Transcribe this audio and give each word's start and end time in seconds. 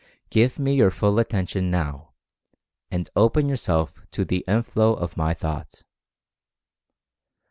Give 0.31 0.57
me 0.57 0.73
your 0.73 0.89
full 0.89 1.19
attention 1.19 1.69
now, 1.69 2.13
and 2.89 3.07
open 3.15 3.47
yourself 3.47 3.93
to 4.09 4.25
the 4.25 4.43
inflow 4.47 4.93
of 4.95 5.15
my 5.15 5.35
Thought." 5.35 5.83